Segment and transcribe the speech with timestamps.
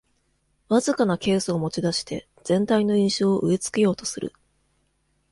[0.67, 4.33] わずかなケースを持ちだして全体の印象を植え付けようとする